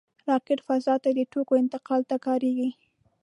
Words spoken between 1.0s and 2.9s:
ته د توکو انتقال ته کارېږي